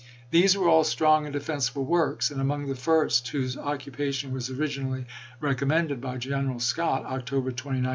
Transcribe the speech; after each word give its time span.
These 0.31 0.57
were 0.57 0.67
all 0.67 0.83
strong 0.83 1.25
and 1.27 1.33
defensible 1.33 1.85
works, 1.85 2.31
and 2.31 2.41
among 2.41 2.65
the 2.65 2.73
first 2.75 3.27
whose 3.27 3.55
occupation 3.55 4.31
was 4.33 4.49
originally 4.49 5.05
recommended 5.39 6.01
by 6.01 6.17
General 6.17 6.59
Scott 6.59 7.05
(October 7.05 7.51
29, 7.51 7.51
1860). 7.83 7.89